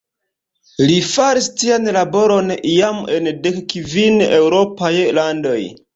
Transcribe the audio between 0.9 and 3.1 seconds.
Li faris tian laboron iam